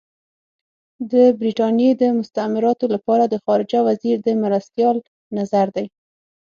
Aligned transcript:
دا 1.11 1.25
د 1.29 1.35
برټانیې 1.39 1.91
د 2.01 2.03
مستعمراتو 2.17 2.85
لپاره 2.95 3.23
د 3.27 3.35
خارجه 3.43 3.79
وزیر 3.87 4.15
د 4.23 4.29
مرستیال 4.43 4.97
نظر 5.37 5.67
دی. 5.75 5.85